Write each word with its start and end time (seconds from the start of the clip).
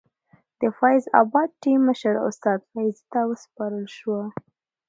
د 0.59 0.61
فیض 0.77 1.03
اباد 1.21 1.49
ټیم 1.61 1.79
مشر 1.89 2.13
استاد 2.27 2.59
فیضي 2.71 3.03
ته 3.11 3.19
وسپارل 3.29 3.85
شوه. 3.97 4.21